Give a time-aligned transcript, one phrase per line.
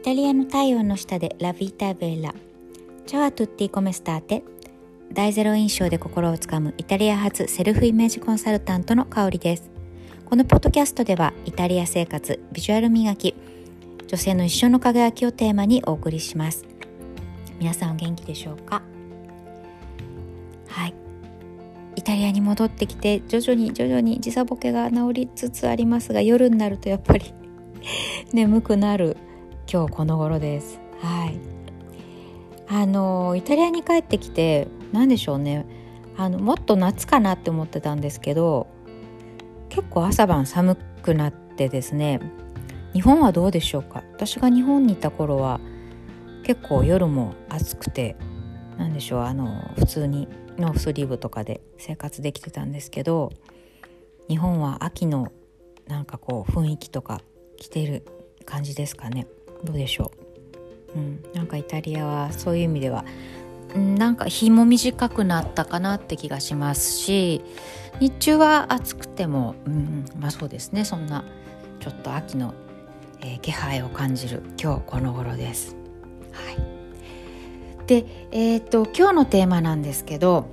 [0.00, 2.34] イタリアの太陽の下でラビータベラ
[3.06, 4.42] チャワトゥッティコメスターテ。
[5.12, 9.70] 大ゼロ印象で心をつかむイタリア発セルフイメージコンサルタントの香りです。
[10.24, 13.34] このポッドキャストではイタリア生活ビジュアル磨き
[14.06, 16.64] 女性の一生の輝きをテーマにお送りします。
[17.58, 18.80] 皆さんお元気でしょうか？
[20.68, 20.94] はい。
[21.96, 27.34] イタリアに戻ってきて徐々に徐々に時差ボケが治りつつありますが夜になるとやっぱり
[28.32, 29.18] 眠くなる。
[29.72, 30.80] 今日この頃です。
[31.00, 31.38] はい。
[32.66, 35.64] あのイタリアに帰ってきて何でしょうね。
[36.16, 38.66] あのもっと夏かなって思ってたんですけど
[39.68, 42.20] 結構朝晩寒くなってですね
[42.92, 44.02] 日本はどうでしょうか？
[44.12, 45.60] 私が日本にいた頃は
[46.42, 48.16] 結構夜も暑くて
[48.76, 50.26] 何でしょうあの普通に
[50.58, 53.30] ノースリーブとかで生活できてたんですけど
[54.28, 55.30] 日本は秋の
[55.86, 57.20] なんかこう雰囲気とか
[57.56, 58.04] 着てる
[58.44, 59.28] 感じですかね。
[59.64, 60.12] どうでしょ
[60.94, 63.04] う、うん、なんかイタリアはそういう意味では。
[63.76, 67.40] なんか日も短くなったかなって気がしますし
[68.00, 70.84] 日中は暑くても、うん、まあそうですね。
[70.84, 71.24] そんな
[71.78, 72.52] ちょっと秋の、
[73.20, 75.76] えー、気配を感じる今日この頃です。
[76.32, 80.46] はい、で、えーと、と今日のテーマなんですけど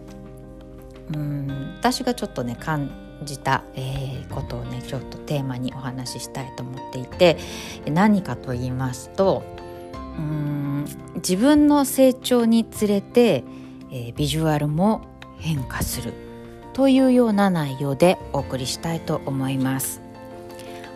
[1.13, 1.75] うん。
[1.79, 2.89] 私がちょっとね感
[3.23, 7.37] じた、えー、ことをねちょっとテーマにお話ししたいと思っていて
[7.85, 9.43] 何かと言いますと
[10.17, 13.43] うん自分の成長につれて、
[13.91, 15.01] えー、ビジュアルも
[15.39, 16.13] 変化する
[16.73, 20.01] というような内容でお送りしたいと思います。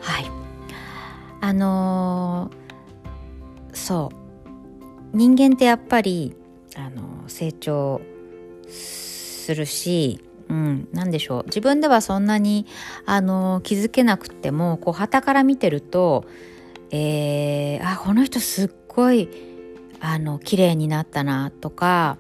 [0.02, 0.26] はい
[1.42, 4.12] あのー、そ
[5.14, 6.36] う人間ってやっぱり、
[6.76, 8.02] あのー、成長
[8.68, 11.44] するしうん、何でしょう。
[11.46, 12.66] 自分ではそんなに
[13.06, 16.26] あの気づけなくてもこう旗から見てると、
[16.90, 19.30] えー、あこの人すっごい
[20.02, 22.18] あの綺麗になったなとか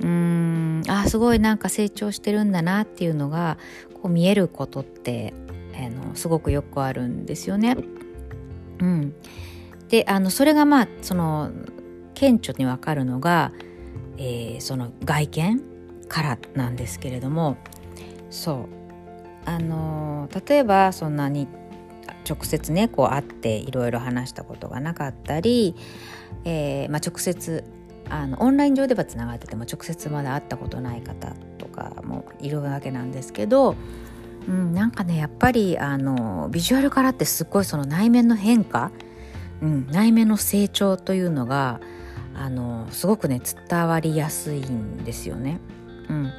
[0.00, 3.58] うーんあすごいなんか成長してるんだなっていうのが
[3.92, 5.34] こう見えることって、
[5.76, 7.76] あのすごくよくあるんですよね。
[8.80, 9.14] うん、
[9.90, 11.50] であのそれがまあその
[12.14, 13.52] 顕著にわかるのが、
[14.16, 15.69] えー、その外見
[16.10, 17.56] からなんですけれども
[18.30, 18.80] そう
[19.46, 21.48] あの例えばそんなに
[22.28, 25.74] 直接ねこう会っていろいろ話したことがなかったり、
[26.44, 27.64] えーまあ、直接
[28.10, 33.76] あのオンライン上ではつながってても直接まだ会ったことない方とかもいるわけなんですけど、
[34.48, 38.90] うん、なんかねやっぱりあのビジュアルからってすっごいその内面の変化、
[39.62, 41.80] うん、内面の成長というのが
[42.34, 45.60] あのすごくね伝わりやすいんですよね。
[46.10, 46.32] うん。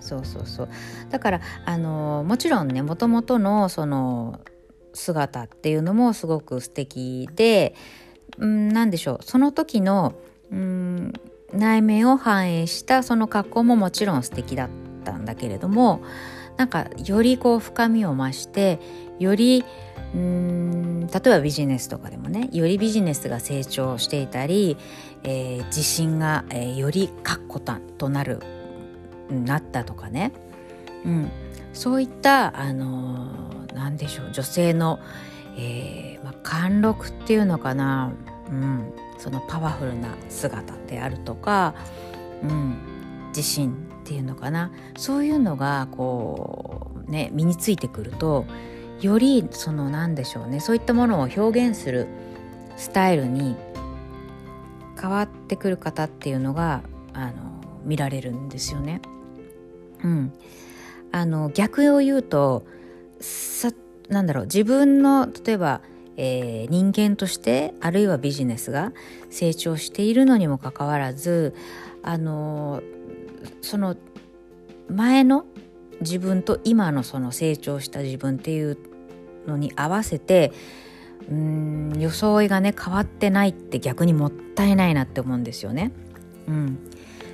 [0.00, 0.68] そうそうそう。
[1.10, 4.40] だからあのもちろんねもともとのその
[4.94, 7.74] 姿っていうのもすごく素敵で、
[8.38, 10.14] うん、何でしょうその時の、
[10.50, 11.12] うん、
[11.52, 14.68] 内面を反映したその格好ももちろん素敵だっ
[15.04, 16.02] たんだけれども
[16.56, 18.80] なんかよりこう深みを増して
[19.18, 19.64] より
[20.14, 24.76] 例えばビジネスとかでもねよりビジネスが成長していたり、
[25.22, 28.40] えー、自信が、えー、より確固たとなる
[29.30, 30.32] なったとかね、
[31.04, 31.30] うん、
[31.72, 35.00] そういったあのー、何でしょう女性の、
[35.56, 38.12] えーまあ、貫禄っていうのかな、
[38.50, 41.74] うん、そのパワフルな姿であるとか、
[42.42, 42.76] うん、
[43.28, 44.72] 自信っていうのかな。
[44.98, 48.44] そういうのがこうね身についてくると
[49.02, 52.06] よりその何でしょうねそういったものを表現する
[52.76, 53.56] スタイルに
[55.00, 57.34] 変わってくる方っていうのがあの
[57.84, 59.00] 見られるんですよね。
[60.04, 60.32] うん、
[61.10, 62.64] あの逆を言うと
[63.20, 63.70] さ
[64.08, 65.80] なんだろう自分の例えば、
[66.16, 68.92] えー、人間としてあるいはビジネスが
[69.30, 71.54] 成長しているのにもかかわらず
[72.02, 72.82] あの
[73.60, 73.96] その
[74.88, 75.46] 前の
[76.00, 78.76] 自分と今のその成長した自分っていう
[79.46, 80.52] のに合わせて
[81.30, 85.92] うん装いがね変わってないって逆にもったいないなって思うんですよね。
[86.48, 86.78] うん、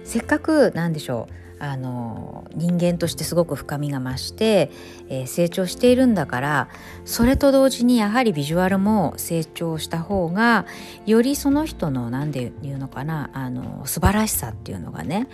[0.05, 4.71] せっかくなんでしょうあの人間としてすごく深みが増して、
[5.09, 6.69] えー、成長しているんだから
[7.05, 10.67] それと同時にやはりビジュアルも成長した方が
[11.07, 15.29] よりその人の何で言うのかなあの素晴らしさっていうのがね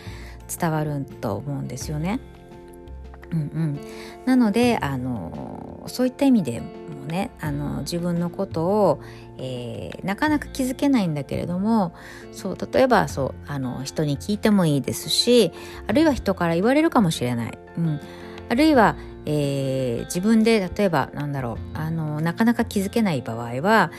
[0.59, 2.21] 伝わると思うんですよね。
[3.35, 3.81] うんうん、
[4.25, 6.67] なのであのそういった意味でも
[7.07, 9.01] ねあの自分のことを、
[9.39, 11.95] えー、なかなか気づけないんだけれども
[12.33, 15.53] そう例えばそうあの人に聞いてもいいですし
[15.89, 17.59] あるいは人から言われるかもしれない。
[17.77, 18.01] うん、
[18.49, 18.97] あるいは、
[19.27, 23.91] えー、自分で例えばなんだろうあのなかなか気づけない場合は、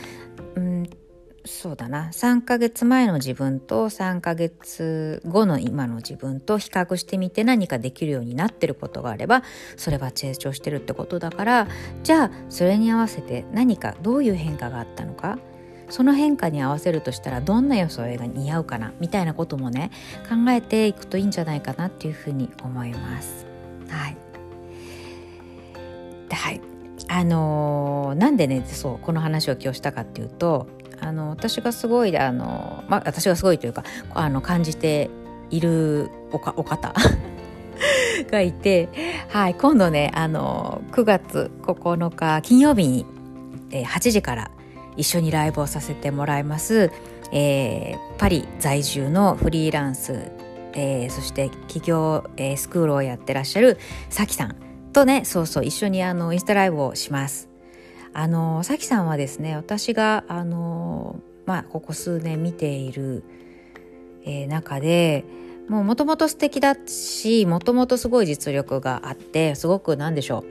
[1.46, 2.10] そうだな。
[2.12, 9.44] 3ヶ月前の自分と3ヶ月後の今の自分と比較してみて何かできるようになってることがあれば
[9.78, 11.68] それは成長してるってことだから
[12.04, 15.38] じゃあそれに合わせて何かどういう変化があったのか
[15.90, 19.92] その変化に合わせるとしたらどんな装いが似合うかなみたいなこともね
[20.28, 23.46] 考えていくといいんじゃないかなっていうふうに思います。
[23.88, 24.18] はい、
[26.32, 26.62] はい。
[27.08, 30.68] あのー、なんでねそうこの話を今日したかっていうと
[31.06, 35.10] あの私がすごいあの、まあ、私がすごいというかあの感じて
[35.52, 36.94] いるおかお方
[38.32, 38.90] がいて、
[39.30, 43.06] はい、今度ねあの9月9日金曜日に、
[43.70, 44.52] えー、8時から
[44.98, 46.92] 一緒にライブをさせてもらいます、
[47.32, 50.32] えー、パリ在住のフリーランス、
[50.74, 53.78] えー、そして企業、えー、スクールをやってらっしゃる
[54.10, 54.56] さきさん
[54.92, 57.55] とねそうそう一緒にあのインスタライブをします。
[58.18, 63.26] あのさきさんはですね私があのまあここ数年見ている、
[64.24, 65.26] えー、中で
[65.68, 70.46] もうもともと素敵だしもともとすごい実力があってすごく何でしょ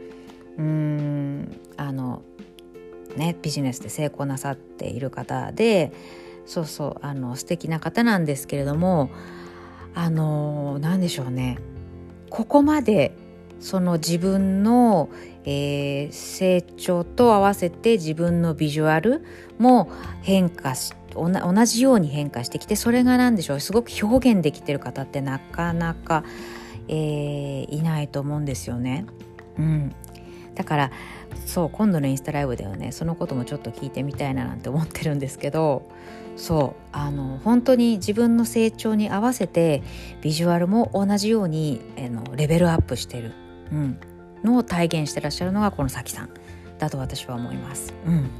[0.59, 2.23] ううんあの
[3.17, 5.91] ねビジネスで成功なさっている方で
[6.45, 9.11] そうそうあの素敵な方なんですけれども
[9.95, 11.59] あの何でしょうね
[12.29, 13.17] ここまで
[13.65, 15.09] その自分の、
[15.47, 19.25] えー、成長と合わせて自分のビジュアル
[19.57, 19.91] も
[20.21, 26.25] 変化し同じように変化してきてそれが何でしょうすごく表現できてる方ってなかなか、
[26.89, 29.07] えー、いないと思うんですよね。
[29.59, 29.95] うん、
[30.55, 30.91] だから
[31.47, 32.93] そう今度のインスタライブではね。
[32.93, 35.89] そのこともちょっと聞いてみたいななんて思ってるんですけど
[36.37, 39.83] そうあの本当に自分の成長に合わせて
[40.21, 43.33] ビジュアルも同じようにあのレベルアップしてる。
[43.73, 43.99] うん、
[44.43, 46.31] のを体現してらっしゃるのがこのさきさん
[46.79, 47.95] だと私は思います。
[48.07, 48.31] うん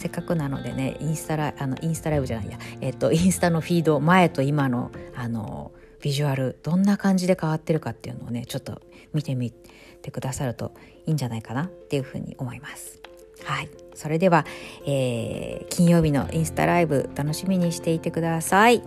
[0.00, 8.80] せっかくなのでねインスタラあのインスタライブじゃないや、えっと、インスタのフィード前と今のあのビジュアルどんな感じで変わってるかっていうのをねちょっと
[9.12, 10.72] 見てみてくださると
[11.04, 12.98] いいんじゃないかなっていうふうに思います。
[13.44, 14.46] はい、それでは、
[14.86, 18.82] えー、金曜日のインスタライブ楽しみにしていてください。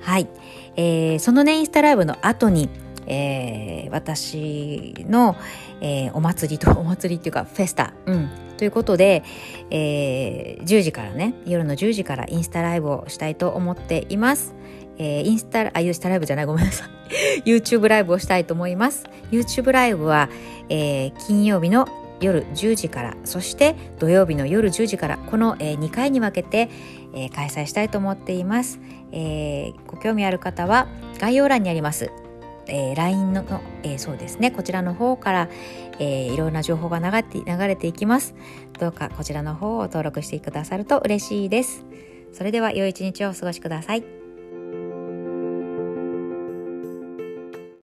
[0.00, 0.28] はい、
[0.76, 2.70] えー、そのねインスタライブの後に
[3.06, 5.36] えー、私の、
[5.80, 9.22] えー、お祭りとお祭りっていうかフェスタ、うん、ということで、
[9.70, 14.54] えー、10時からね夜の10時からインスタライブをしたいと思っています。
[14.96, 16.88] えー、インスタあインスタライブじゃないごめんなさい。
[17.44, 19.04] YouTube ライブをしたいと思います。
[19.32, 20.28] YouTube ライブは、
[20.68, 21.88] えー、金曜日の
[22.20, 26.70] 夜10時からそして土曜日の夜10時からこの、えー、2回に分けて、
[27.14, 28.78] えー、開催したいと思っています、
[29.12, 30.86] えー、ご興味ある方は
[31.18, 32.10] 概要欄にあります
[32.66, 34.50] えー、LINE のの、えー、そうですね。
[34.50, 35.48] こちらの方から、
[35.98, 38.34] えー、いろんな情報が流れて流れていきます。
[38.78, 41.84] どうかこちらの方を登録してくださると嬉しいです。
[42.32, 44.23] それでは良い一日をお過ごしください。